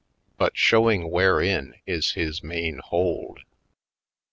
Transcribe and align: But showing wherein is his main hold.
But 0.35 0.57
showing 0.57 1.11
wherein 1.11 1.75
is 1.85 2.13
his 2.13 2.41
main 2.41 2.79
hold. 2.79 3.41